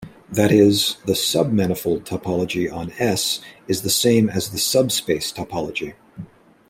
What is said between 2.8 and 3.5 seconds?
"S"